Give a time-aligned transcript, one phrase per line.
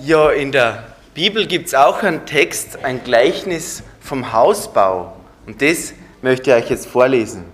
[0.00, 5.16] Ja, in der Bibel gibt es auch einen Text, ein Gleichnis vom Hausbau.
[5.44, 7.44] Und das möchte ich euch jetzt vorlesen.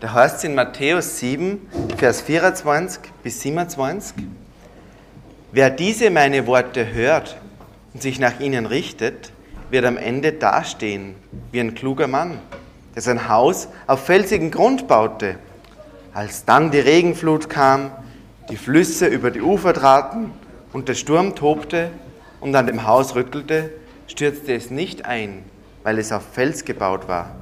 [0.00, 1.60] Da heißt es in Matthäus 7,
[1.98, 4.16] Vers 24 bis 27,
[5.52, 7.36] Wer diese meine Worte hört
[7.92, 9.32] und sich nach ihnen richtet,
[9.68, 11.14] wird am Ende dastehen
[11.52, 12.38] wie ein kluger Mann,
[12.94, 15.36] der sein Haus auf felsigen Grund baute.
[16.14, 17.90] Als dann die Regenflut kam,
[18.48, 20.32] die Flüsse über die Ufer traten
[20.76, 21.90] und der Sturm tobte
[22.38, 23.72] und an dem Haus rüttelte,
[24.08, 25.42] stürzte es nicht ein,
[25.82, 27.34] weil es auf Fels gebaut war.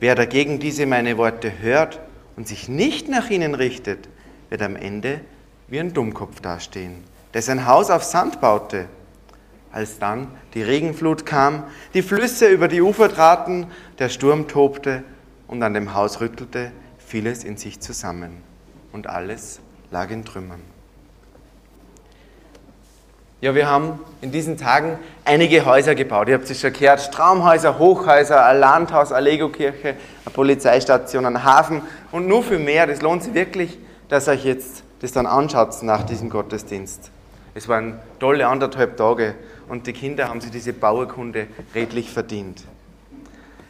[0.00, 2.00] Wer dagegen diese meine Worte hört
[2.36, 4.08] und sich nicht nach ihnen richtet,
[4.48, 5.20] wird am Ende
[5.68, 8.86] wie ein Dummkopf dastehen, der sein Haus auf Sand baute.
[9.70, 11.62] Als dann die Regenflut kam,
[11.94, 13.68] die Flüsse über die Ufer traten,
[14.00, 15.04] der Sturm tobte
[15.46, 18.42] und an dem Haus rüttelte, fiel es in sich zusammen
[18.90, 19.60] und alles
[19.92, 20.75] lag in Trümmern.
[23.42, 26.26] Ja, wir haben in diesen Tagen einige Häuser gebaut.
[26.28, 29.88] Ihr habt es schon gehört, Traumhäuser, Hochhäuser, ein Landhaus, eine Lego-Kirche,
[30.24, 32.86] eine Polizeistation, ein Hafen und nur für mehr.
[32.86, 33.78] Das lohnt sich wirklich,
[34.08, 37.10] dass ihr euch jetzt das dann anschaut nach diesem Gottesdienst.
[37.54, 39.34] Es waren tolle anderthalb Tage
[39.68, 42.64] und die Kinder haben sich diese Bauerkunde redlich verdient.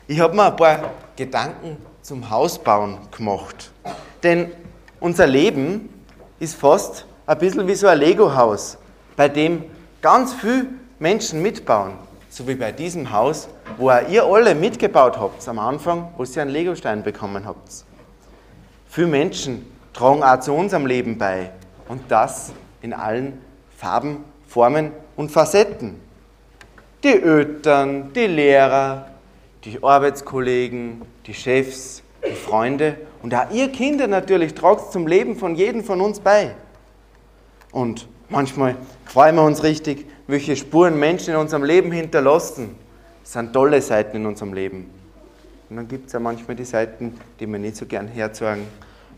[0.07, 3.73] Ich habe mir ein paar Gedanken zum Hausbauen gemacht.
[4.23, 4.53] Denn
[5.01, 5.89] unser Leben
[6.39, 8.79] ist fast ein bisschen wie so ein Lego-Haus
[9.17, 9.65] bei dem
[10.03, 10.67] ganz viele
[10.99, 11.93] Menschen mitbauen,
[12.29, 16.43] so wie bei diesem Haus, wo auch ihr alle mitgebaut habt am Anfang, wo ihr
[16.43, 17.85] einen Legostein bekommen habt.
[18.89, 21.51] Viele Menschen tragen auch zu unserem Leben bei
[21.89, 23.41] und das in allen
[23.77, 26.01] Farben, Formen und Facetten.
[27.03, 29.09] Die Eltern, die Lehrer,
[29.65, 35.55] die Arbeitskollegen, die Chefs, die Freunde und auch ihr Kinder natürlich tragt zum Leben von
[35.55, 36.55] jedem von uns bei.
[37.73, 42.75] Und Manchmal freuen wir uns richtig, welche Spuren Menschen in unserem Leben hinterlassen.
[43.23, 44.91] Das sind tolle Seiten in unserem Leben.
[45.71, 48.67] Und dann gibt es ja manchmal die Seiten, die wir nicht so gern herzeigen,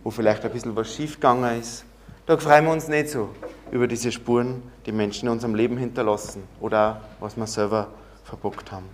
[0.05, 1.84] wo vielleicht ein bisschen was schiefgegangen ist.
[2.27, 3.31] Da freuen wir uns nicht so
[3.71, 7.88] über diese Spuren, die Menschen in unserem Leben hinterlassen oder was wir selber
[8.25, 8.87] verbockt haben.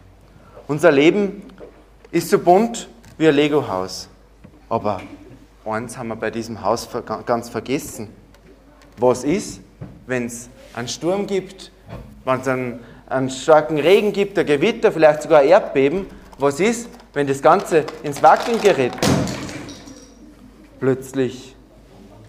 [0.69, 1.43] Unser Leben
[2.13, 4.09] ist so bunt wie ein Lego-Haus.
[4.69, 5.01] Aber
[5.65, 6.89] eins haben wir bei diesem Haus
[7.27, 8.09] ganz vergessen.
[8.97, 9.61] Was ist,
[10.07, 11.71] wenn es einen Sturm gibt,
[12.25, 16.07] wenn es einen, einen starken Regen gibt, ein Gewitter, vielleicht sogar ein Erdbeben,
[16.39, 18.93] was ist, wenn das Ganze ins Wackeln gerät?
[20.81, 21.55] Plötzlich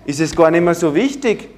[0.05, 1.49] ist es gar nicht mehr so wichtig,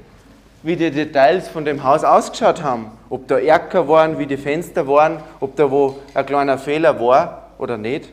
[0.64, 2.92] wie die Details von dem Haus ausgeschaut haben.
[3.10, 7.52] Ob da Erker waren, wie die Fenster waren, ob da wo ein kleiner Fehler war
[7.58, 8.10] oder nicht.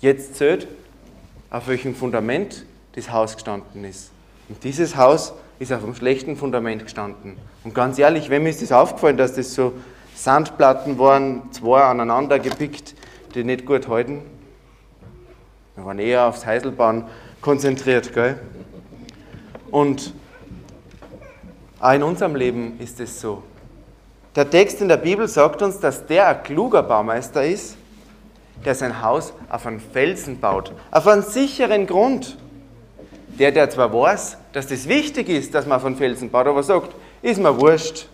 [0.00, 0.66] Jetzt zählt,
[1.50, 4.10] auf welchem Fundament das Haus gestanden ist.
[4.48, 7.36] Und dieses Haus ist auf einem schlechten Fundament gestanden.
[7.64, 9.72] Und ganz ehrlich, wem ist das aufgefallen, dass das so
[10.14, 12.94] Sandplatten waren, zwei aneinander gepickt,
[13.34, 14.22] die nicht gut halten?
[15.76, 17.04] Wir waren eher aufs Heiselbauen
[17.40, 18.38] konzentriert, gell?
[19.70, 20.12] Und
[21.80, 23.42] auch in unserem Leben ist es so.
[24.34, 27.76] Der Text in der Bibel sagt uns, dass der ein kluger Baumeister ist,
[28.64, 32.36] der sein Haus auf einen Felsen baut, auf einen sicheren Grund.
[33.38, 36.94] Der, der zwar weiß, dass das wichtig ist, dass man von Felsen baut, aber sagt,
[37.22, 38.08] ist mir wurscht,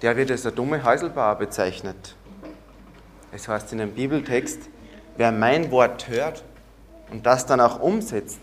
[0.00, 2.14] der wird als ein dumme Häuselbauer bezeichnet.
[3.32, 4.60] Es heißt in einem Bibeltext,
[5.16, 6.42] wer mein Wort hört
[7.10, 8.40] und das dann auch umsetzt,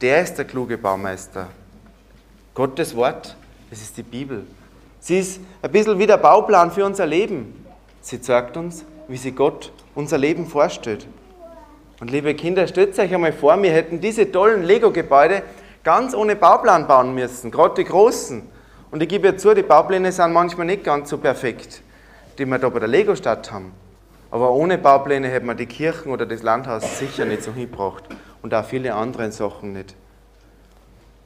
[0.00, 1.48] der ist der kluge Baumeister.
[2.54, 3.36] Gottes Wort,
[3.70, 4.46] das ist die Bibel.
[5.00, 7.64] Sie ist ein bisschen wie der Bauplan für unser Leben.
[8.00, 11.06] Sie zeigt uns, wie sie Gott unser Leben vorstellt.
[12.00, 15.42] Und liebe Kinder, stellt euch einmal vor, wir hätten diese tollen Lego-Gebäude
[15.82, 18.42] ganz ohne Bauplan bauen müssen, gerade die großen.
[18.90, 21.82] Und ich gebe zu, die Baupläne sind manchmal nicht ganz so perfekt,
[22.38, 23.72] die wir da bei der Lego-Stadt haben.
[24.30, 28.04] Aber ohne Baupläne hätten wir die Kirchen oder das Landhaus sicher nicht so hingebracht
[28.42, 29.94] und auch viele andere Sachen nicht.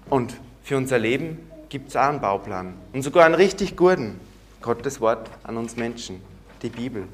[0.09, 4.21] Und für unser Leben gibt es auch einen Bauplan und sogar einen richtig guten.
[4.63, 6.23] Gottes Wort an uns Menschen,
[6.63, 7.09] die Bibel.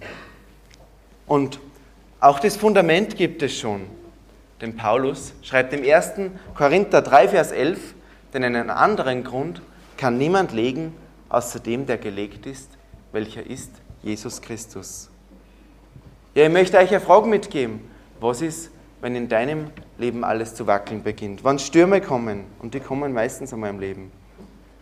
[1.26, 1.58] Und
[2.20, 3.82] auch das Fundament gibt es schon.
[4.61, 6.32] Denn Paulus schreibt im 1.
[6.55, 7.94] Korinther 3, Vers 11,
[8.35, 9.62] denn einen anderen Grund
[9.97, 10.94] kann niemand legen,
[11.29, 12.70] außer dem, der gelegt ist,
[13.12, 13.70] welcher ist
[14.03, 15.11] Jesus Christus.
[16.35, 17.81] Ja, ich möchte euch eine Frage mitgeben.
[18.20, 18.70] Was ist,
[19.00, 21.44] wenn in deinem Leben alles zu wackeln beginnt?
[21.44, 24.11] Wann Stürme kommen, und die kommen meistens in meinem Leben,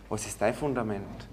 [0.09, 1.27] was ist dein Fundament?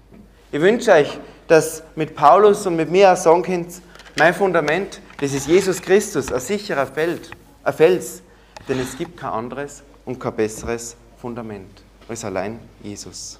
[0.51, 1.17] Ich wünsche euch,
[1.47, 3.81] dass mit Paulus und mit mir auch sagen könnt,
[4.17, 7.31] mein Fundament das ist Jesus Christus, ein sicherer Feld,
[7.63, 8.21] ein Fels,
[8.67, 13.39] denn es gibt kein anderes und kein besseres Fundament als allein Jesus.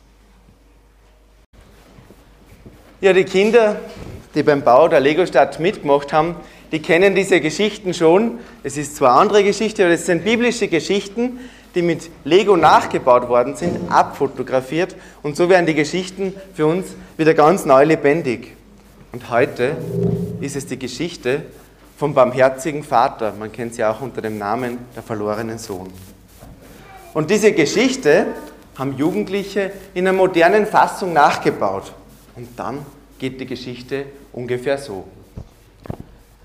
[3.01, 3.79] Ja, die Kinder,
[4.33, 6.35] die beim Bau der Lego-Stadt mitgemacht haben,
[6.71, 8.39] die kennen diese Geschichten schon.
[8.63, 11.39] Es ist zwar eine andere Geschichte, aber es sind biblische Geschichten,
[11.75, 14.95] die mit Lego nachgebaut worden sind, abfotografiert.
[15.21, 16.87] Und so werden die Geschichten für uns
[17.17, 18.55] wieder ganz neu lebendig.
[19.11, 19.75] Und heute
[20.41, 21.43] ist es die Geschichte
[21.97, 23.33] vom barmherzigen Vater.
[23.37, 25.91] Man kennt sie auch unter dem Namen der verlorenen Sohn.
[27.13, 28.27] Und diese Geschichte
[28.77, 31.93] haben Jugendliche in einer modernen Fassung nachgebaut.
[32.35, 32.85] Und dann
[33.17, 35.05] geht die Geschichte ungefähr so.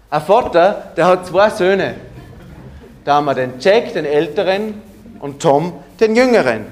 [0.09, 1.97] Ein Vater, der hat zwei Söhne.
[3.05, 4.75] Da haben wir den Jack, den Älteren,
[5.21, 6.67] und Tom, den Jüngeren.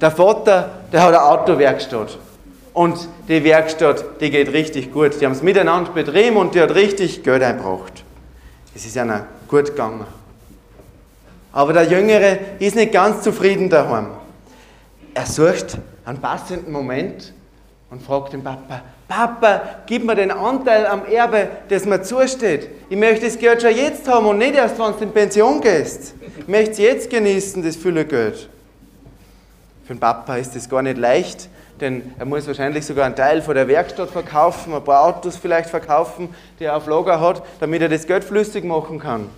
[0.00, 2.18] Der Vater, der hat eine Autowerkstatt.
[2.76, 5.18] Und die Werkstatt, die geht richtig gut.
[5.18, 8.04] Die haben es miteinander betrieben und die hat richtig Geld eingebracht.
[8.74, 10.04] Es ist ihnen gut gegangen.
[11.54, 14.08] Aber der Jüngere ist nicht ganz zufrieden daheim.
[15.14, 17.32] Er sucht einen passenden Moment
[17.90, 22.68] und fragt den Papa, Papa, gib mir den Anteil am Erbe, das mir zusteht.
[22.90, 26.12] Ich möchte das Geld schon jetzt haben und nicht erst, wenn du in Pension gehst.
[26.40, 28.50] Ich möchte es jetzt genießen, das viele Geld.
[29.86, 31.48] Für den Papa ist das gar nicht leicht,
[31.80, 35.68] denn er muss wahrscheinlich sogar einen Teil von der Werkstatt verkaufen, ein paar Autos vielleicht
[35.68, 39.28] verkaufen, die er auf Lager hat, damit er das Geld flüssig machen kann.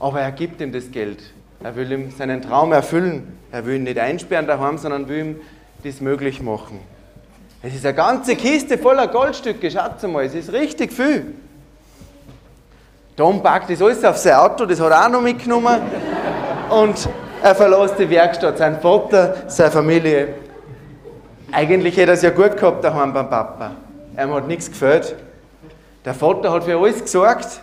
[0.00, 1.22] Aber er gibt ihm das Geld.
[1.62, 3.38] Er will ihm seinen Traum erfüllen.
[3.52, 5.36] Er will ihn nicht einsperren daheim, sondern will ihm
[5.84, 6.80] das möglich machen.
[7.62, 11.34] Es ist eine ganze Kiste voller Goldstücke, schaut mal, es ist richtig viel.
[13.16, 15.80] Tom packt das alles auf sein Auto, das hat er auch noch mitgenommen.
[16.68, 17.08] Und
[17.42, 20.28] er verlässt die Werkstatt, sein Vater, seine Familie.
[21.52, 23.72] Eigentlich hätte er es ja gut gehabt daheim beim Papa.
[24.16, 25.14] Er hat nichts gefällt.
[26.04, 27.62] Der Vater hat für alles gesorgt,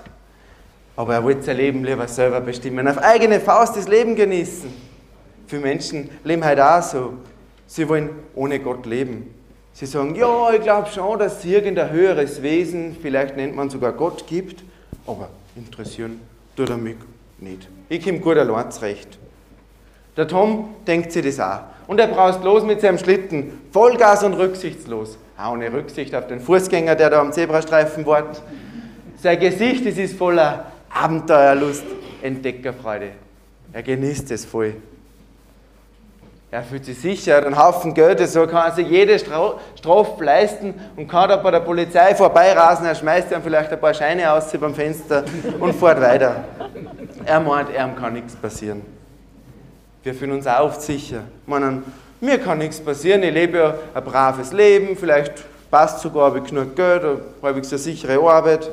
[0.95, 2.87] aber er wollte sein Leben lieber selber bestimmen.
[2.87, 4.71] Auf eigene Faust das Leben genießen.
[5.47, 7.13] Viele Menschen leben heute auch so.
[7.67, 9.33] Sie wollen ohne Gott leben.
[9.73, 13.93] Sie sagen, ja, ich glaube schon, dass es irgendein höheres Wesen, vielleicht nennt man sogar
[13.93, 14.63] Gott, gibt,
[15.07, 16.19] aber interessieren
[16.55, 16.97] tut er mich
[17.39, 17.67] nicht.
[17.89, 19.17] Ich komme gut allein zurecht.
[20.21, 21.61] Der Tom denkt sich das auch.
[21.87, 25.17] Und er braust los mit seinem Schlitten, Vollgas und rücksichtslos.
[25.35, 28.39] Auch ohne Rücksicht auf den Fußgänger, der da am Zebrastreifen wartet.
[29.17, 31.85] Sein Gesicht das ist voller Abenteuerlust,
[32.21, 33.13] Entdeckerfreude.
[33.73, 34.75] Er genießt es voll.
[36.51, 40.23] Er fühlt sich sicher, er hat einen Haufen Geld, so kann er sich jede Strafe
[40.23, 42.85] leisten und kann da bei der Polizei vorbeirasen.
[42.85, 45.23] Er schmeißt ihm vielleicht ein paar Scheine aus beim Fenster
[45.59, 46.43] und fährt weiter.
[47.25, 49.00] Er meint, ihm kann nichts passieren.
[50.03, 51.23] Wir fühlen uns auch oft sicher.
[51.45, 51.83] Meinen,
[52.19, 56.45] mir kann nichts passieren, ich lebe ja ein braves Leben, vielleicht passt sogar, habe ich
[56.45, 58.69] genug Geld, habe ich eine sichere Arbeit.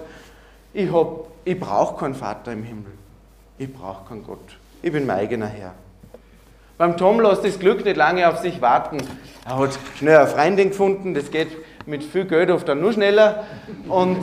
[0.72, 0.88] Ich,
[1.44, 2.92] ich brauche keinen Vater im Himmel.
[3.58, 4.56] Ich brauche keinen Gott.
[4.82, 5.74] Ich bin mein eigener Herr.
[6.78, 8.98] Beim Tom lässt das Glück nicht lange auf sich warten.
[9.44, 11.48] Er hat schnell eine Freundin gefunden, das geht
[11.86, 13.44] mit viel Geld oft dann nur schneller.
[13.88, 14.18] Und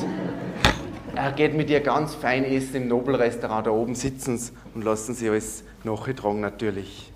[1.16, 3.68] er geht mit ihr ganz fein essen im Nobelrestaurant.
[3.68, 4.40] Da oben sitzen
[4.74, 7.12] und lassen sie alles nachgetragen natürlich.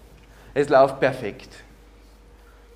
[0.54, 1.50] Es läuft perfekt.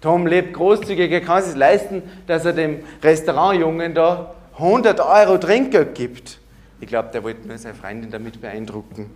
[0.02, 5.96] Tom lebt großzügig, er kann sich leisten, dass er dem Restaurantjungen da 100 Euro Trinkgeld
[5.96, 6.40] gibt.
[6.82, 9.10] Ich glaube, der wollte nur seine Freundin damit beeindrucken.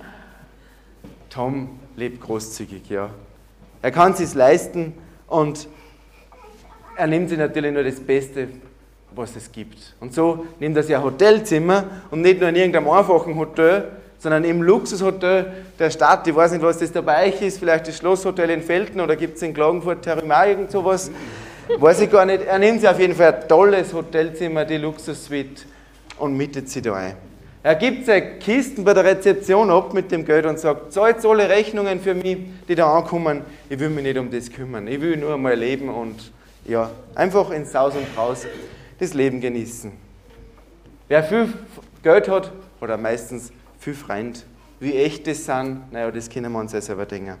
[1.30, 3.10] Tom lebt großzügig, ja.
[3.80, 4.94] Er kann es sich leisten
[5.28, 5.68] und
[6.96, 8.48] er nimmt sich natürlich nur das Beste,
[9.14, 9.94] was es gibt.
[10.00, 13.88] Und so nimmt er sich ein Hotelzimmer und nicht nur in irgendeinem einfachen Hotel,
[14.18, 16.26] sondern im Luxushotel der Stadt.
[16.26, 19.16] Ich weiß nicht, was das da bei euch ist, vielleicht das Schlosshotel in Felten oder
[19.16, 21.10] gibt es in Klagenfurt Terrimar irgend sowas.
[21.78, 22.42] Weiß ich gar nicht.
[22.44, 25.62] Er nimmt sich auf jeden Fall ein tolles Hotelzimmer, die Luxussuite
[26.18, 27.14] und mietet sie da ein.
[27.62, 31.48] Er gibt seine Kisten bei der Rezeption ab mit dem Geld und sagt, zahlt alle
[31.48, 32.38] Rechnungen für mich,
[32.68, 33.42] die da ankommen.
[33.68, 34.86] Ich will mich nicht um das kümmern.
[34.88, 36.32] Ich will nur mal leben und
[36.66, 38.46] ja, einfach ins Saus und Braus
[38.98, 39.92] das Leben genießen.
[41.08, 41.52] Wer viel
[42.02, 44.44] Geld hat, oder meistens viel Freund.
[44.80, 47.36] Wie echt das sind, naja, das können wir uns ja selber denken.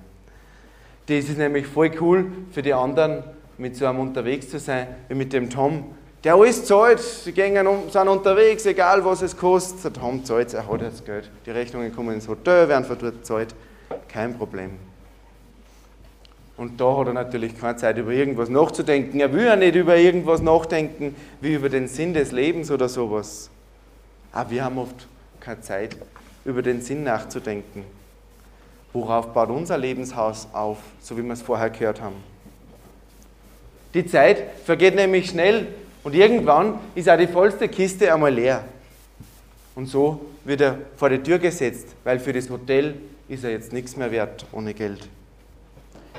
[1.06, 3.22] Das ist nämlich voll cool für die anderen,
[3.56, 5.84] mit so einem unterwegs zu sein, wie mit dem Tom.
[6.24, 7.54] Der alles zahlt, sie gehen
[7.90, 9.84] sind unterwegs, egal was es kostet.
[9.84, 11.30] Der Tom zahlt, er hat das Geld.
[11.46, 13.54] Die Rechnungen kommen ins Hotel, werden von dort gezahlt.
[14.08, 14.72] Kein Problem.
[16.58, 19.20] Und da hat er natürlich keine Zeit, über irgendwas nachzudenken.
[19.20, 23.48] Er will ja nicht über irgendwas nachdenken, wie über den Sinn des Lebens oder sowas.
[24.32, 25.06] Aber wir haben oft
[25.38, 25.96] keine Zeit,
[26.44, 27.84] über den Sinn nachzudenken.
[28.92, 32.16] Worauf baut unser Lebenshaus auf, so wie wir es vorher gehört haben?
[33.94, 35.68] Die Zeit vergeht nämlich schnell
[36.02, 38.64] und irgendwann ist auch die vollste Kiste einmal leer.
[39.76, 42.94] Und so wird er vor die Tür gesetzt, weil für das Hotel
[43.28, 45.08] ist er jetzt nichts mehr wert ohne Geld.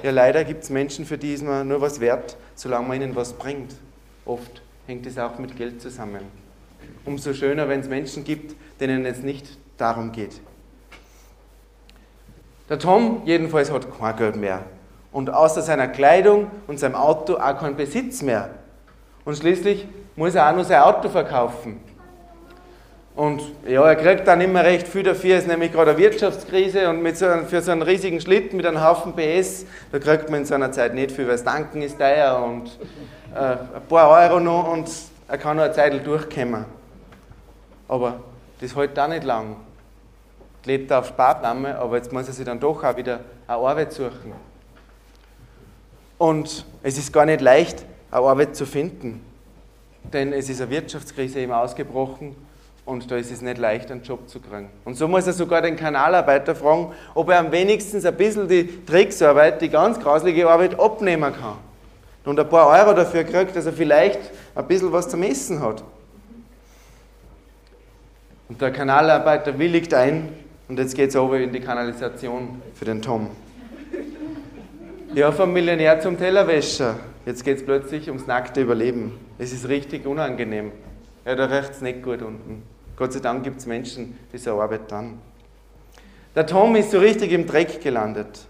[0.03, 3.15] Ja, leider gibt es Menschen, für die ist man nur was wert, solange man ihnen
[3.15, 3.75] was bringt
[4.29, 6.22] oft hängt es auch mit Geld zusammen.
[7.06, 10.39] Umso schöner, wenn es Menschen gibt, denen es nicht darum geht.
[12.70, 14.63] Der Tom jedenfalls hat kein Geld mehr
[15.12, 18.51] und außer seiner Kleidung und seinem Auto auch keinen Besitz mehr.
[19.25, 21.79] Und schließlich muss er auch noch sein Auto verkaufen.
[23.16, 26.89] Und ja, er kriegt dann immer recht viel dafür, es ist nämlich gerade eine Wirtschaftskrise
[26.89, 30.30] und mit so einem, für so einen riesigen Schlitten mit einem Haufen PS, da kriegt
[30.30, 32.68] man in so einer Zeit nicht viel, weil das Tanken ist teuer und
[33.36, 34.89] äh, ein paar Euro noch und
[35.28, 36.63] er kann noch eine Zeit durchkommen.
[37.89, 38.22] Aber
[38.62, 39.58] das hält auch nicht lang.
[40.63, 44.34] Lebt auf Sparflamme, aber jetzt muss er sich dann doch auch wieder eine Arbeit suchen.
[46.18, 49.22] Und es ist gar nicht leicht, eine Arbeit zu finden,
[50.04, 52.36] denn es ist eine Wirtschaftskrise eben ausgebrochen
[52.89, 54.69] und da ist es nicht leicht, einen Job zu kriegen.
[54.84, 58.84] Und so muss er sogar den Kanalarbeiter fragen, ob er am wenigstens ein bisschen die
[58.86, 61.58] Drecksarbeit, die ganz grauslige Arbeit abnehmen kann.
[62.25, 64.19] Und ein paar Euro dafür kriegt, dass er vielleicht
[64.55, 65.84] ein bisschen was zum Essen hat.
[68.50, 70.29] Und der Kanalarbeiter willigt ein
[70.67, 73.29] und jetzt geht es over in die Kanalisation für den Tom.
[75.13, 76.96] Ja, vom Millionär zum Tellerwäscher.
[77.25, 79.13] Jetzt geht es plötzlich ums nackte Überleben.
[79.38, 80.72] Es ist richtig unangenehm.
[81.25, 82.63] Ja, da riecht es nicht gut unten.
[83.00, 85.22] Gott sei Dank gibt es Menschen, die so arbeiten dann.
[86.36, 88.46] Der Tom ist so richtig im Dreck gelandet.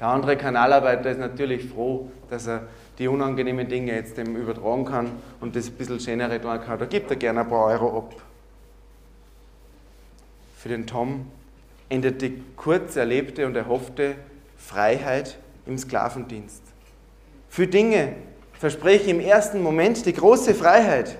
[0.00, 2.66] Der andere Kanalarbeiter ist natürlich froh, dass er
[2.98, 6.78] die unangenehmen Dinge jetzt dem übertragen kann und das ein bisschen schönere tun kann.
[6.78, 8.14] Da gibt er gerne ein paar Euro ab.
[10.56, 11.26] Für den Tom
[11.90, 14.14] endet die kurz erlebte und erhoffte
[14.56, 16.62] Freiheit im Sklavendienst.
[17.50, 18.14] Für Dinge
[18.54, 21.18] verspreche im ersten Moment die große Freiheit,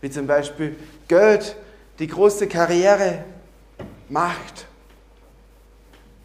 [0.00, 0.76] wie zum Beispiel
[1.08, 1.56] Geld,
[1.98, 3.24] die große Karriere,
[4.08, 4.66] Macht.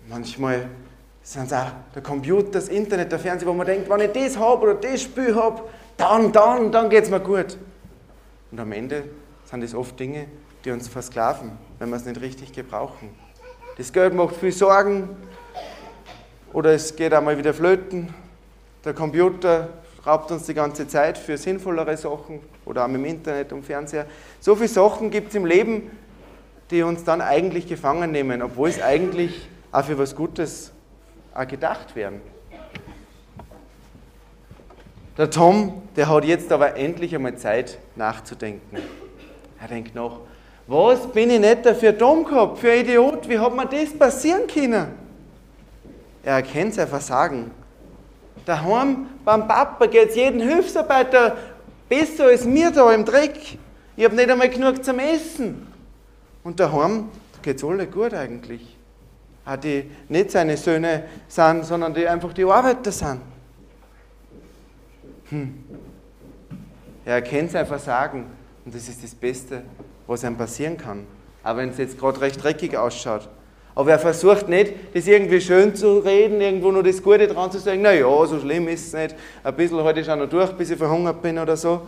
[0.09, 0.67] Manchmal
[1.21, 4.37] sind es auch der Computer, das Internet, der Fernseher, wo man denkt, wenn ich das
[4.37, 5.63] habe oder das Spiel habe,
[5.97, 7.57] dann, dann, dann geht es mir gut.
[8.51, 9.03] Und am Ende
[9.43, 10.27] sind es oft Dinge,
[10.63, 13.09] die uns versklaven, wenn wir es nicht richtig gebrauchen.
[13.77, 15.09] Das Geld macht viel Sorgen
[16.53, 18.13] oder es geht einmal wieder flöten.
[18.83, 19.69] Der Computer
[20.05, 24.05] raubt uns die ganze Zeit für sinnvollere Sachen oder auch im Internet und Fernseher.
[24.39, 25.91] So viele Sachen gibt es im Leben,
[26.71, 30.71] die uns dann eigentlich gefangen nehmen, obwohl es eigentlich auch für was Gutes
[31.33, 32.21] auch gedacht werden.
[35.17, 38.77] Der Tom, der hat jetzt aber endlich einmal Zeit nachzudenken.
[39.61, 40.19] Er denkt nach,
[40.67, 44.47] was bin ich nicht dafür dumm gehabt, für ein Idiot, wie hat mir das passieren
[44.47, 44.87] können?
[46.23, 47.51] Er erkennt sein Versagen.
[48.45, 51.35] Daheim beim Papa geht es jedem Hilfsarbeiter
[51.89, 53.57] besser als mir da im Dreck.
[53.97, 55.67] Ich habe nicht einmal genug zum Essen.
[56.43, 57.09] Und daheim
[57.41, 58.77] geht es alle gut eigentlich.
[59.45, 63.21] Auch die nicht seine Söhne sind, sondern die einfach die Arbeiter sind.
[65.29, 65.63] Hm.
[67.05, 68.25] Er erkennt sein Versagen
[68.63, 69.63] und das ist das Beste,
[70.07, 71.05] was einem passieren kann.
[71.43, 73.29] Auch wenn es jetzt gerade recht dreckig ausschaut.
[73.75, 77.59] Aber er versucht nicht, das irgendwie schön zu reden, irgendwo nur das Gute dran zu
[77.59, 80.69] sagen, naja, so schlimm ist es nicht, ein bisschen halte ich auch noch durch, bis
[80.69, 81.81] ich verhungert bin oder so.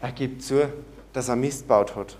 [0.00, 0.68] Er gibt zu,
[1.12, 2.16] dass er Mist baut hat.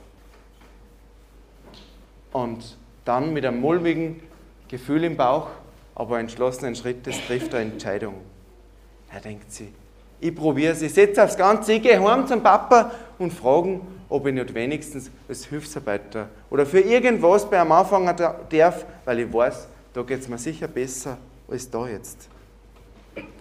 [2.32, 4.20] Und dann mit einem mulmigen
[4.68, 5.46] Gefühl im Bauch,
[5.94, 8.14] aber entschlossenen Schrittes trifft er Entscheidung.
[9.12, 9.68] Er denkt sich,
[10.20, 14.26] ich probiere es, ich setze aufs Ganze, ich gehe heim zum Papa und frage, ob
[14.26, 18.14] ich nicht wenigstens als Hilfsarbeiter oder für irgendwas bei einem anfangen
[18.48, 21.18] darf, weil ich weiß, da geht es mir sicher besser
[21.48, 22.28] als da jetzt.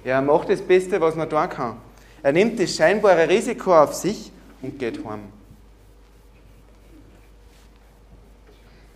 [0.03, 1.77] Er macht das Beste, was man tun kann.
[2.21, 5.23] Er nimmt das scheinbare Risiko auf sich und geht heim.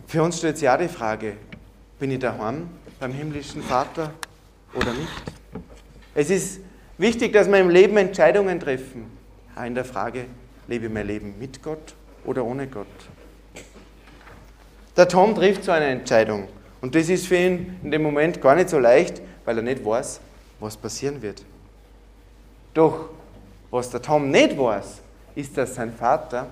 [0.06, 1.36] Für uns stellt sich auch die Frage,
[1.98, 2.68] bin ich daheim
[2.98, 4.12] beim himmlischen Vater
[4.74, 5.22] oder nicht?
[6.14, 6.60] Es ist
[7.00, 9.10] wichtig, dass wir im Leben Entscheidungen treffen.
[9.56, 10.26] Auch in der Frage,
[10.68, 12.86] lebe ich mein Leben mit Gott oder ohne Gott?
[14.96, 16.48] Der Tom trifft so eine Entscheidung.
[16.80, 19.84] Und das ist für ihn in dem Moment gar nicht so leicht, weil er nicht
[19.84, 20.20] weiß,
[20.60, 21.44] was passieren wird.
[22.74, 23.10] Doch
[23.70, 25.00] was der Tom nicht weiß,
[25.34, 26.48] ist, dass sein Vater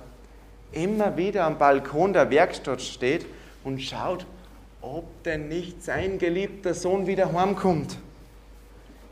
[0.73, 3.27] immer wieder am Balkon der Werkstatt steht
[3.65, 4.27] und schaut,
[4.81, 7.99] ob denn nicht sein geliebter Sohn wieder heimkommt.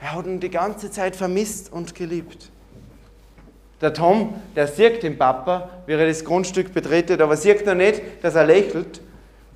[0.00, 2.50] Er hat ihn die ganze Zeit vermisst und geliebt.
[3.81, 8.03] Der Tom, der sieht den Papa, wie er das Grundstück betretet, aber sieht noch nicht,
[8.23, 9.00] dass er lächelt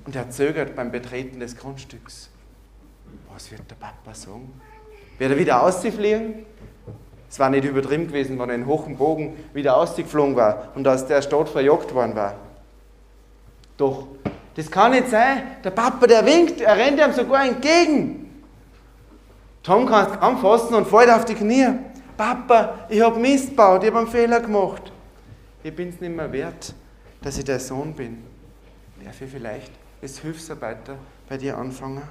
[0.05, 2.29] und er zögert beim Betreten des Grundstücks.
[3.33, 4.53] Was wird der Papa sagen?
[5.17, 6.45] Wird er wieder ausfliegen?
[7.29, 11.07] Es war nicht übertrieben gewesen, wenn er in hohem Bogen wieder ausgeflogen war und aus
[11.07, 12.35] der Stadt verjagt worden war.
[13.77, 14.07] Doch,
[14.55, 15.43] das kann nicht sein.
[15.63, 18.30] Der Papa, der winkt, er rennt ihm sogar entgegen.
[19.63, 21.67] Tom kann es kaum fassen und fällt auf die Knie.
[22.17, 24.91] Papa, ich habe Mist gebaut, ich habe einen Fehler gemacht.
[25.63, 26.73] Ich bin es nicht mehr wert,
[27.21, 28.23] dass ich der Sohn bin.
[29.03, 30.95] Darf ich vielleicht als Hilfsarbeiter
[31.29, 32.01] bei dir anfangen?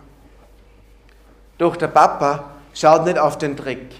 [1.58, 3.94] Doch der Papa schaut nicht auf den Dreck.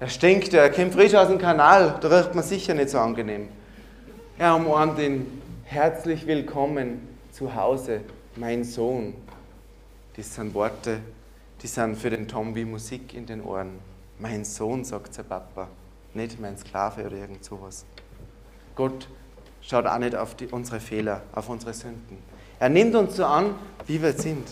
[0.00, 3.48] Er stinkt, er kommt frisch aus dem Kanal, da riecht man sicher nicht so angenehm.
[4.38, 8.00] Er umarmt ihn, herzlich willkommen zu Hause,
[8.36, 9.14] mein Sohn.
[10.16, 10.98] Das sind Worte,
[11.62, 13.78] die sind für den Tom wie Musik in den Ohren.
[14.18, 15.68] Mein Sohn, sagt sein Papa,
[16.14, 17.84] nicht mein Sklave oder irgend sowas.
[18.74, 19.08] Gott
[19.62, 22.18] schaut auch nicht auf die, unsere Fehler, auf unsere Sünden.
[22.58, 23.54] Er nimmt uns so an,
[23.86, 24.46] wie wir sind.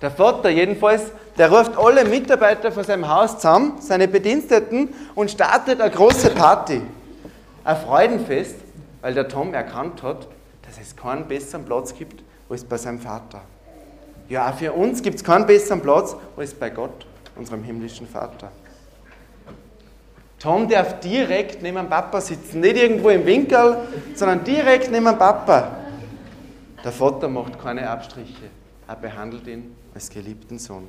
[0.00, 1.02] Der Vater jedenfalls,
[1.36, 6.80] der ruft alle Mitarbeiter von seinem Haus zusammen, seine Bediensteten, und startet eine große Party.
[7.64, 8.56] Ein Freudenfest,
[9.02, 10.26] weil der Tom erkannt hat,
[10.62, 13.42] dass es keinen besseren Platz gibt als bei seinem Vater.
[14.30, 18.52] Ja, auch für uns gibt es keinen besseren Platz als bei Gott, unserem himmlischen Vater.
[20.38, 23.76] Tom darf direkt neben dem Papa sitzen, nicht irgendwo im Winkel,
[24.14, 25.76] sondern direkt neben dem Papa.
[26.84, 28.46] Der Vater macht keine Abstriche,
[28.86, 30.86] er behandelt ihn als geliebten Sohn.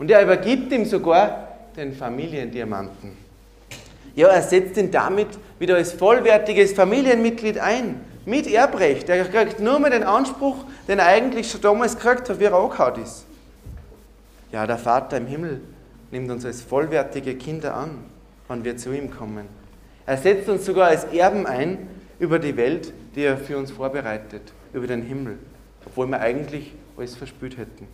[0.00, 3.16] Und er übergibt ihm sogar den Familiendiamanten.
[4.16, 5.28] Ja, er setzt ihn damit
[5.60, 9.08] wieder als vollwertiges Familienmitglied ein, mit Erbrecht.
[9.08, 10.56] Er kriegt nur mehr den Anspruch,
[10.88, 13.26] den er eigentlich schon damals gekriegt hat, wie er angehaut ist.
[14.52, 15.60] Ja, der Vater im Himmel
[16.10, 17.98] nimmt uns als vollwertige Kinder an,
[18.48, 19.46] wenn wir zu ihm kommen.
[20.06, 21.88] Er setzt uns sogar als Erben ein
[22.18, 25.38] über die Welt, die er für uns vorbereitet, über den Himmel,
[25.86, 27.88] obwohl wir eigentlich alles verspürt hätten.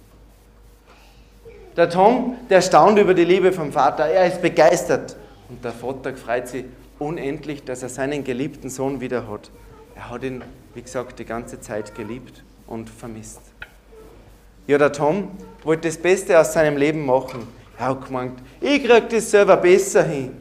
[1.76, 5.16] Der Tom, der staunt über die Liebe vom Vater, er ist begeistert
[5.48, 6.64] und der Vater freut sich
[6.98, 9.50] unendlich, dass er seinen geliebten Sohn wieder hat.
[9.94, 10.42] Er hat ihn,
[10.74, 13.40] wie gesagt, die ganze Zeit geliebt und vermisst.
[14.66, 15.28] Ja, der Tom
[15.64, 17.46] wollte das Beste aus seinem Leben machen.
[17.78, 20.36] Er hat gemeint, ich kriege das selber besser hin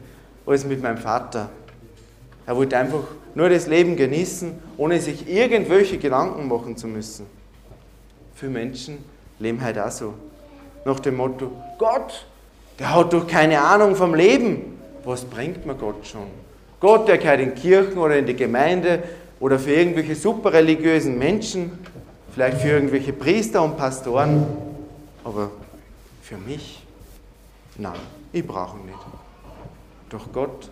[0.46, 1.50] als mit meinem Vater.
[2.46, 3.04] Er wollte einfach
[3.34, 7.26] nur das Leben genießen, ohne sich irgendwelche Gedanken machen zu müssen.
[8.34, 9.04] Viele Menschen
[9.38, 10.14] leben halt auch so.
[10.84, 12.26] Nach dem Motto, Gott,
[12.78, 14.78] der hat doch keine Ahnung vom Leben.
[15.04, 16.26] Was bringt mir Gott schon?
[16.80, 19.02] Gott, der gehört in Kirchen oder in die Gemeinde
[19.40, 21.72] oder für irgendwelche superreligiösen Menschen,
[22.32, 24.46] vielleicht für irgendwelche Priester und Pastoren,
[25.24, 25.50] aber
[26.22, 26.86] für mich,
[27.76, 27.98] nein,
[28.32, 28.98] ich brauche ihn nicht.
[30.10, 30.70] Doch Gott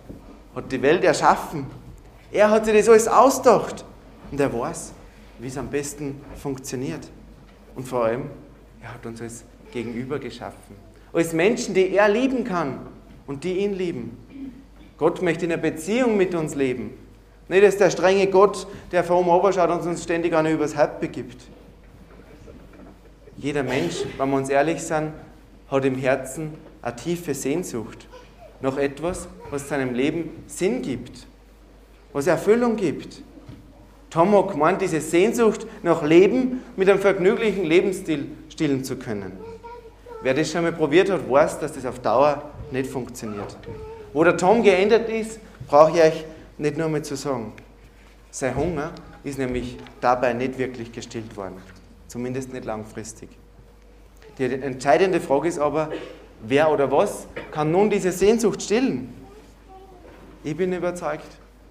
[0.55, 1.65] hat die Welt erschaffen.
[2.31, 3.83] Er hat sich das alles ausgedacht
[4.31, 4.93] und er weiß,
[5.39, 7.09] wie es am besten funktioniert.
[7.75, 8.23] Und vor allem,
[8.81, 10.75] er hat uns als Gegenüber geschaffen.
[11.11, 12.79] Als Menschen, die er lieben kann
[13.25, 14.17] und die ihn lieben.
[14.97, 16.91] Gott möchte in einer Beziehung mit uns leben.
[17.49, 20.99] Nicht als der strenge Gott, der von oben schaut und uns ständig einer übers Haupt
[20.99, 21.41] begibt.
[23.37, 25.13] Jeder Mensch, wenn wir uns ehrlich sind,
[25.69, 28.07] hat im Herzen eine tiefe Sehnsucht
[28.61, 31.25] nach etwas, was seinem Leben Sinn gibt,
[32.13, 33.23] was Erfüllung gibt.
[34.11, 39.33] Tom hat gemeint, diese Sehnsucht nach Leben mit einem vergnüglichen Lebensstil stillen zu können.
[40.21, 43.57] Wer das schon mal probiert hat, weiß, dass das auf Dauer nicht funktioniert.
[44.13, 46.25] Wo der Tom geändert ist, brauche ich euch
[46.59, 47.53] nicht nur mal zu sagen.
[48.31, 48.91] Sein Hunger
[49.23, 51.55] ist nämlich dabei nicht wirklich gestillt worden.
[52.07, 53.29] Zumindest nicht langfristig.
[54.37, 55.89] Die entscheidende Frage ist aber,
[56.41, 59.13] wer oder was kann nun diese Sehnsucht stillen?
[60.43, 61.27] Ich bin überzeugt,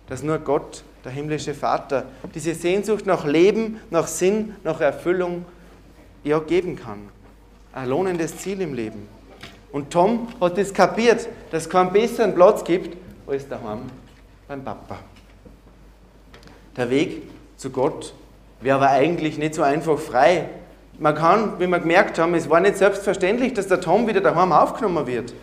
[0.09, 5.45] dass nur Gott, der himmlische Vater, diese Sehnsucht nach Leben, nach Sinn, nach Erfüllung
[6.25, 7.09] ja geben kann.
[7.73, 9.09] Ein lohnendes Ziel im Leben.
[9.71, 12.97] Und Tom hat das kapiert, dass es keinen besseren Platz gibt
[13.27, 13.83] als daheim
[14.49, 14.97] beim Papa.
[16.77, 17.23] Der Weg
[17.59, 18.15] zu Gott
[18.61, 20.49] wäre aber eigentlich nicht so einfach frei.
[20.99, 24.53] Man kann, wie wir gemerkt haben, es war nicht selbstverständlich, dass der Tom wieder daheim
[24.53, 25.35] aufgenommen wird.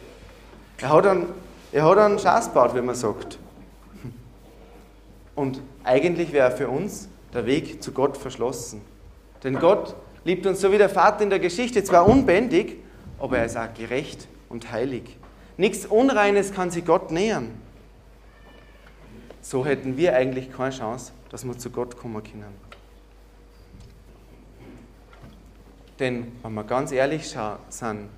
[0.82, 1.28] Er hat einen,
[1.72, 3.38] er hat einen Schatz gebaut, wie man sagt.
[5.36, 8.82] Und eigentlich wäre für uns der Weg zu Gott verschlossen.
[9.44, 12.78] Denn Gott liebt uns so wie der Vater in der Geschichte, zwar unbändig,
[13.20, 15.18] aber er ist auch gerecht und heilig.
[15.58, 17.65] Nichts Unreines kann sich Gott nähern.
[19.48, 22.56] So hätten wir eigentlich keine Chance, dass wir zu Gott kommen können.
[26.00, 27.30] Denn wenn wir ganz ehrlich
[27.70, 28.10] sind,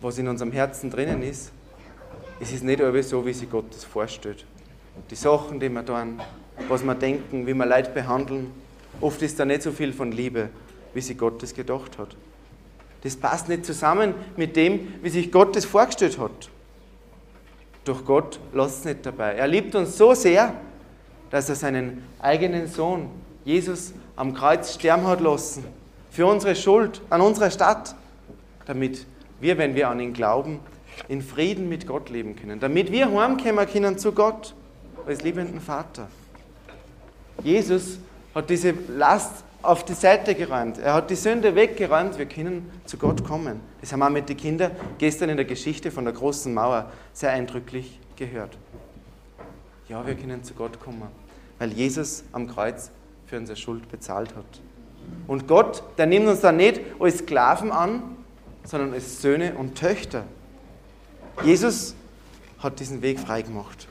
[0.00, 1.52] was in unserem Herzen drinnen ist,
[2.40, 4.44] es ist nicht alles so, wie sich Gott das vorstellt.
[5.12, 6.20] Die Sachen, die wir tun,
[6.68, 8.50] was wir denken, wie wir Leute behandeln,
[9.00, 10.48] oft ist da nicht so viel von Liebe,
[10.92, 12.16] wie sich Gott das gedacht hat.
[13.04, 16.50] Das passt nicht zusammen mit dem, wie sich Gott das vorgestellt hat.
[17.84, 19.34] Doch Gott lässt es nicht dabei.
[19.34, 20.54] Er liebt uns so sehr,
[21.30, 23.10] dass er seinen eigenen Sohn,
[23.44, 25.64] Jesus, am Kreuz sterben hat lassen.
[26.10, 27.94] Für unsere Schuld, an unserer Stadt.
[28.66, 29.06] Damit
[29.40, 30.60] wir, wenn wir an ihn glauben,
[31.08, 34.54] in Frieden mit Gott leben können, damit wir heimkommen können zu Gott
[35.06, 36.08] als liebenden Vater.
[37.42, 37.98] Jesus
[38.34, 40.78] hat diese Last auf die Seite geräumt.
[40.78, 42.18] Er hat die Sünde weggeräumt.
[42.18, 43.60] Wir können zu Gott kommen.
[43.80, 47.30] Das haben wir mit den Kindern gestern in der Geschichte von der großen Mauer sehr
[47.30, 48.58] eindrücklich gehört.
[49.88, 51.08] Ja, wir können zu Gott kommen,
[51.58, 52.90] weil Jesus am Kreuz
[53.26, 54.60] für unsere Schuld bezahlt hat.
[55.26, 58.02] Und Gott, der nimmt uns dann nicht als Sklaven an,
[58.64, 60.24] sondern als Söhne und Töchter.
[61.42, 61.94] Jesus
[62.58, 63.88] hat diesen Weg freigemacht.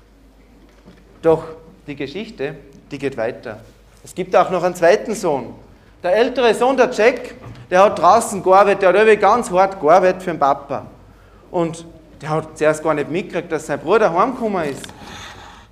[1.21, 1.43] Doch
[1.87, 2.55] die Geschichte,
[2.91, 3.61] die geht weiter.
[4.03, 5.53] Es gibt auch noch einen zweiten Sohn.
[6.03, 7.35] Der ältere Sohn, der Jack,
[7.69, 10.85] der hat draußen gearbeitet, der hat irgendwie ganz hart gearbeitet für den Papa.
[11.51, 11.85] Und
[12.21, 14.85] der hat zuerst gar nicht mitgekriegt, dass sein Bruder heimgekommen ist.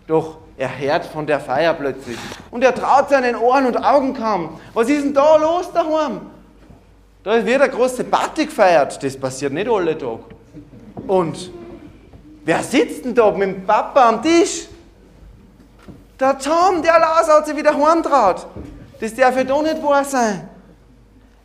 [0.07, 2.17] Doch er hört von der Feier plötzlich.
[2.51, 4.59] Und er traut seinen Ohren und Augen kaum.
[4.73, 6.21] Was ist denn da los daheim?
[7.23, 9.01] Da wird eine große Party gefeiert.
[9.01, 10.19] Das passiert nicht alle Tage.
[11.07, 11.51] Und
[12.45, 14.67] wer sitzt denn da mit dem Papa am Tisch?
[16.19, 18.47] Der Tom, der Lars hat sich wieder heimtraut.
[18.99, 20.49] Das darf ja doch nicht wahr sein.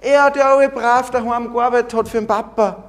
[0.01, 2.85] Er, der alle brav daheim gearbeitet hat für den Papa.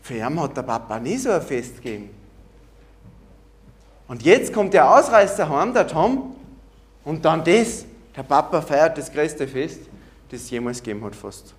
[0.00, 2.10] Für ihn hat der Papa nie so ein Fest gegeben.
[4.08, 6.36] Und jetzt kommt der Ausreißer heim, der Tom,
[7.04, 7.84] und dann das.
[8.16, 9.80] Der Papa feiert das größte Fest,
[10.30, 11.54] das es jemals gegeben hat, fast.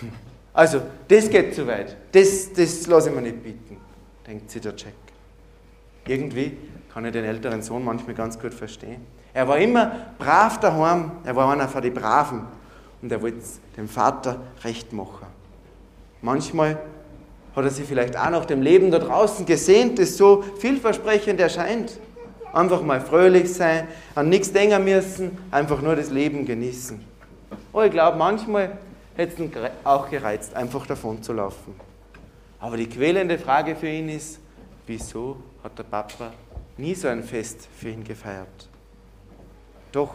[0.52, 1.96] Also, das geht zu weit.
[2.10, 3.76] Das, das lasse ich mir nicht bieten,
[4.26, 4.94] denkt sich der Jack.
[6.08, 6.56] Irgendwie
[6.92, 9.06] kann ich den älteren Sohn manchmal ganz gut verstehen.
[9.32, 12.42] Er war immer brav daheim, er war einer von den Braven
[13.00, 13.38] und er wollte
[13.76, 15.26] dem Vater recht machen.
[16.20, 16.78] Manchmal
[17.54, 21.98] hat er sich vielleicht auch nach dem Leben da draußen gesehnt, das so vielversprechend erscheint.
[22.52, 27.00] Einfach mal fröhlich sein, an nichts denken müssen, einfach nur das Leben genießen.
[27.72, 28.72] Aber ich glaube, manchmal
[29.16, 29.52] hätte es ihn
[29.84, 31.74] auch gereizt, einfach davon zu laufen.
[32.58, 34.40] Aber die quälende Frage für ihn ist,
[34.86, 36.32] wieso hat der Papa
[36.80, 38.68] nie so ein Fest für ihn gefeiert.
[39.92, 40.14] Doch,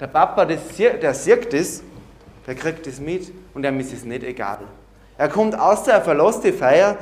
[0.00, 1.82] der Papa, der sieht das,
[2.46, 4.60] der kriegt das mit und ihm ist es nicht egal.
[5.16, 6.96] Er kommt aus der verlässt die Feier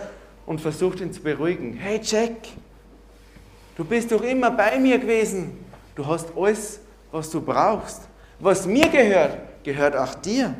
[0.44, 1.74] und versucht ihn zu beruhigen.
[1.74, 2.36] Hey Jack,
[3.76, 5.64] du bist doch immer bei mir gewesen.
[5.94, 8.02] Du hast alles, was du brauchst.
[8.38, 10.54] Was mir gehört, gehört auch dir.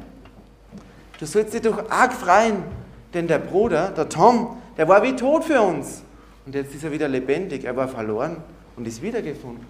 [1.18, 2.62] Du sollst dich doch arg freuen,
[3.12, 6.02] denn der Bruder, der Tom, der war wie tot für uns.
[6.44, 7.64] Und jetzt ist er wieder lebendig.
[7.64, 8.36] Er war verloren
[8.76, 9.64] und ist wiedergefunden.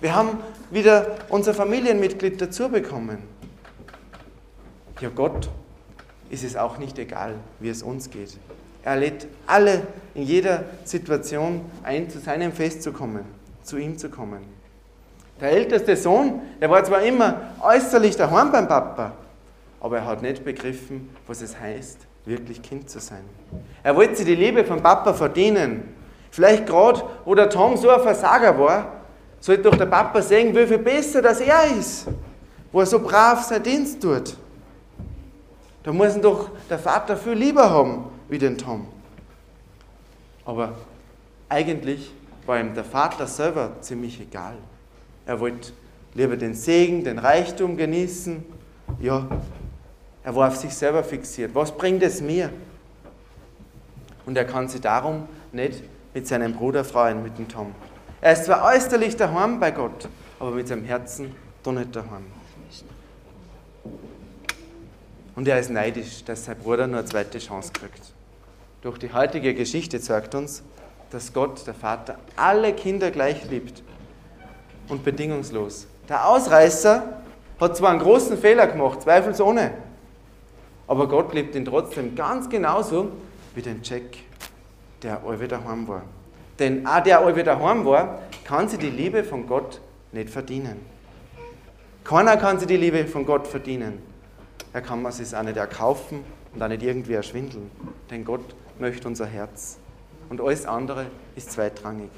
[0.00, 0.38] Wir haben
[0.70, 3.18] wieder unser Familienmitglied dazu bekommen.
[5.00, 5.48] Ja, Gott
[6.30, 8.36] ist es auch nicht egal, wie es uns geht.
[8.84, 9.82] Er lädt alle
[10.14, 13.24] in jeder Situation ein, zu seinem Fest zu kommen,
[13.62, 14.40] zu ihm zu kommen.
[15.40, 19.12] Der älteste Sohn, der war zwar immer äußerlich daheim beim Papa,
[19.80, 23.24] aber er hat nicht begriffen, was es heißt, wirklich Kind zu sein.
[23.82, 25.94] Er wollte sich die Liebe vom Papa verdienen
[26.30, 28.92] Vielleicht gerade, wo der Tom so ein Versager war,
[29.40, 32.06] sollte doch der Papa sehen, wie viel besser das er ist,
[32.72, 34.36] wo er so brav seinen Dienst tut.
[35.82, 38.86] Da muss ihn doch der Vater viel lieber haben wie den Tom.
[40.44, 40.74] Aber
[41.48, 42.12] eigentlich
[42.46, 44.56] war ihm der Vater selber ziemlich egal.
[45.24, 45.72] Er wollte
[46.14, 48.44] lieber den Segen, den Reichtum genießen.
[49.00, 49.26] Ja,
[50.24, 51.54] er war auf sich selber fixiert.
[51.54, 52.50] Was bringt es mir?
[54.26, 55.82] Und er kann sich darum nicht
[56.18, 57.72] mit seinem Bruder freuen, mit dem Tom.
[58.20, 60.08] Er ist zwar äußerlich daheim bei Gott,
[60.40, 62.24] aber mit seinem Herzen doch nicht daheim.
[65.36, 68.02] Und er ist neidisch, dass sein Bruder nur eine zweite Chance kriegt.
[68.82, 70.64] Durch die heutige Geschichte zeigt uns,
[71.12, 73.84] dass Gott, der Vater, alle Kinder gleich liebt
[74.88, 75.86] und bedingungslos.
[76.08, 77.20] Der Ausreißer
[77.60, 79.70] hat zwar einen großen Fehler gemacht, zweifelsohne,
[80.88, 83.12] aber Gott liebt ihn trotzdem ganz genauso
[83.54, 84.27] wie den Jack
[85.02, 86.02] der alle daheim war.
[86.58, 89.80] Denn auch der alle daheim war, kann sich die Liebe von Gott
[90.12, 90.80] nicht verdienen.
[92.04, 93.98] Keiner kann sich die Liebe von Gott verdienen.
[94.72, 97.70] Er kann man es auch nicht erkaufen und auch nicht irgendwie erschwindeln.
[98.10, 99.78] Denn Gott möchte unser Herz.
[100.30, 101.06] Und alles andere
[101.36, 102.10] ist zweitrangig.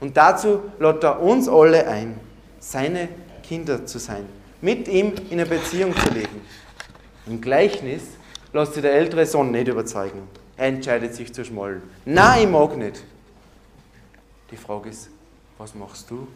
[0.00, 2.18] Und dazu lädt er uns alle ein,
[2.60, 3.08] seine
[3.42, 4.26] Kinder zu sein,
[4.60, 6.40] mit ihm in eine Beziehung zu leben.
[7.26, 8.02] Im Gleichnis
[8.52, 10.22] lässt sich der ältere Sohn nicht überzeugen.
[10.58, 11.82] Er entscheidet sich zu schmollen.
[12.04, 13.04] Nein, ich mag nicht.
[14.50, 15.08] Die Frage ist,
[15.56, 16.26] was machst du?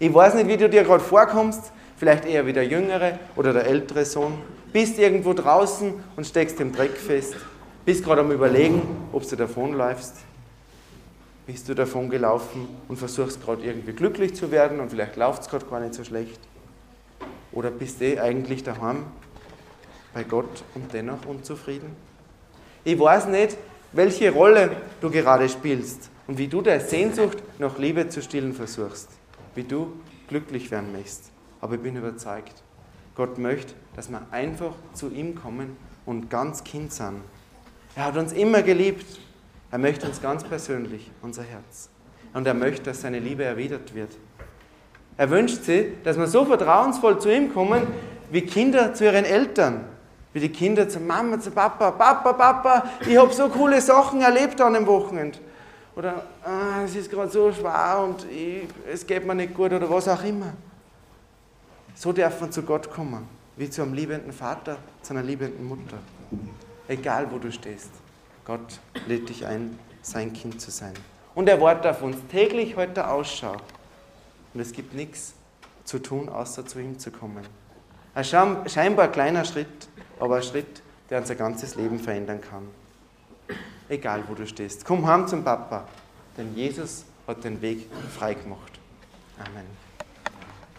[0.00, 3.66] Ich weiß nicht, wie du dir gerade vorkommst, vielleicht eher wie der jüngere oder der
[3.66, 4.38] ältere Sohn.
[4.72, 7.36] Bist irgendwo draußen und steckst im Dreck fest.
[7.84, 10.16] Bist gerade am Überlegen, ob du davonläufst.
[11.46, 15.48] Bist du davon gelaufen und versuchst gerade irgendwie glücklich zu werden und vielleicht läuft es
[15.48, 16.40] gerade gar nicht so schlecht.
[17.52, 19.04] Oder bist du eigentlich daheim
[20.12, 21.94] bei Gott und dennoch unzufrieden?
[22.84, 23.56] Ich weiß nicht,
[23.92, 24.70] welche Rolle
[25.00, 29.08] du gerade spielst und wie du der Sehnsucht nach Liebe zu stillen versuchst,
[29.54, 29.92] wie du
[30.28, 31.30] glücklich werden möchtest.
[31.60, 32.62] Aber ich bin überzeugt,
[33.14, 37.22] Gott möchte, dass wir einfach zu ihm kommen und ganz Kind sind.
[37.96, 39.06] Er hat uns immer geliebt.
[39.70, 41.88] Er möchte uns ganz persönlich, unser Herz.
[42.32, 44.10] Und er möchte, dass seine Liebe erwidert wird.
[45.16, 47.86] Er wünscht sich, dass wir so vertrauensvoll zu ihm kommen,
[48.30, 49.84] wie Kinder zu ihren Eltern.
[50.34, 51.92] Wie die Kinder zur Mama, zu Papa.
[51.92, 55.38] Papa, Papa, ich habe so coole Sachen erlebt an dem Wochenende.
[55.94, 59.88] Oder ah, es ist gerade so schwer und ich, es geht mir nicht gut oder
[59.88, 60.52] was auch immer.
[61.94, 65.98] So darf man zu Gott kommen, wie zu einem liebenden Vater, zu einer liebenden Mutter.
[66.88, 67.90] Egal wo du stehst.
[68.44, 70.94] Gott lädt dich ein, sein Kind zu sein.
[71.36, 73.56] Und er wartet auf uns täglich heute Ausschau.
[74.52, 75.34] Und es gibt nichts
[75.84, 77.44] zu tun, außer zu ihm zu kommen.
[78.14, 79.88] Ein scheinbar kleiner Schritt,
[80.20, 82.68] aber ein Schritt, der unser ganzes Leben verändern kann.
[83.88, 84.84] Egal wo du stehst.
[84.84, 85.86] Komm heim zum Papa,
[86.36, 88.72] denn Jesus hat den Weg frei gemacht.
[89.38, 89.83] Amen.